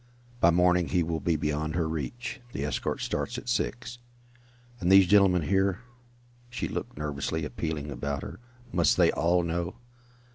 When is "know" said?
9.43-9.75